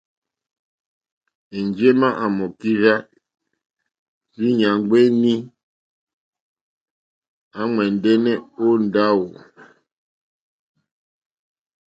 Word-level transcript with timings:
Enjema 1.57 2.09
à 2.23 2.25
mà 2.35 2.43
okirzɛ 2.49 2.93
rzii 4.33 4.55
nyàŋgo 4.59 4.87
wèni 4.91 5.33
à 7.59 7.61
mò 7.73 7.79
ɛ̀ndɛ̀nɛ̀ 7.87 8.35
o 8.63 8.65
ndawò. 8.85 9.25